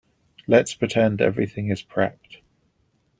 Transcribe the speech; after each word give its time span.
Let's 0.47 0.73
pretend 0.73 1.21
everything 1.21 1.69
is 1.69 1.83
prepped. 1.83 2.37